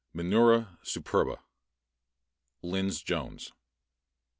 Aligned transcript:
(Menura 0.15 0.79
superba.) 0.83 1.37
LYNDS 2.63 3.03
JONES. 3.03 3.51